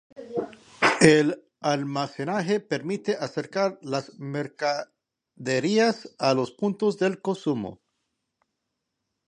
El 0.99 1.43
almacenaje 1.59 2.59
permite 2.59 3.17
acercar 3.17 3.77
las 3.83 4.17
mercaderías 4.17 6.15
a 6.17 6.33
los 6.33 6.49
puntos 6.49 6.97
de 6.97 7.21
consumo. 7.21 7.83